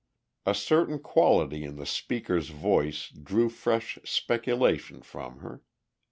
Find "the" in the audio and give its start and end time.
1.75-1.85